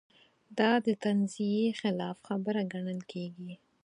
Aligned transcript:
دا 0.57 0.71
د 0.85 0.87
تنزیې 1.03 1.65
خلاف 1.79 2.17
خبره 2.27 2.61
ګڼل 2.73 2.99
کېږي. 3.11 3.53